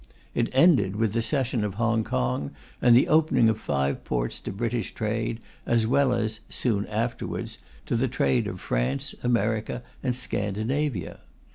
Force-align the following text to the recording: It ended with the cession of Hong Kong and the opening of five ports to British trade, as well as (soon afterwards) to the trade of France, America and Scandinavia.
It 0.33 0.49
ended 0.51 0.95
with 0.95 1.13
the 1.13 1.21
cession 1.21 1.63
of 1.63 1.75
Hong 1.75 2.03
Kong 2.03 2.49
and 2.81 2.95
the 2.95 3.07
opening 3.07 3.49
of 3.49 3.59
five 3.59 4.03
ports 4.03 4.39
to 4.39 4.51
British 4.51 4.95
trade, 4.95 5.41
as 5.67 5.85
well 5.85 6.11
as 6.11 6.39
(soon 6.49 6.87
afterwards) 6.87 7.59
to 7.85 7.95
the 7.95 8.07
trade 8.07 8.47
of 8.47 8.59
France, 8.59 9.13
America 9.21 9.83
and 10.01 10.15
Scandinavia. 10.15 11.19